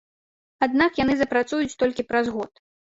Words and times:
Аднак 0.67 0.91
яны 1.03 1.13
запрацуюць 1.21 1.77
толькі 1.85 2.09
праз 2.13 2.25
год. 2.39 2.51